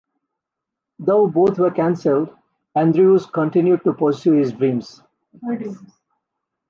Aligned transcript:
Though 0.97 1.27
both 1.27 1.59
were 1.59 1.69
canceled, 1.69 2.29
Andrews 2.75 3.27
continued 3.27 3.83
to 3.83 3.93
pursue 3.93 4.41
her 4.43 4.49
dreams. 4.49 5.03